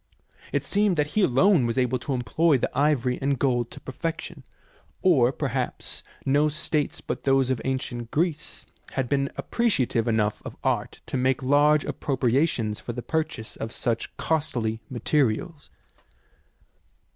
[0.51, 4.43] It seems that he alone was able to employ the ivory and gold to perfection,
[5.03, 11.01] or perhaps no states but those of ancient Greece have been appreciative enough of art
[11.05, 15.69] to make large appropriations for the purchase of such costly materials.